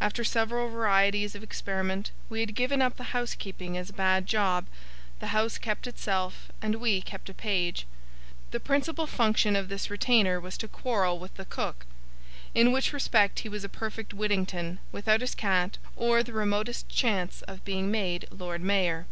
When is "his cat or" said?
15.22-16.22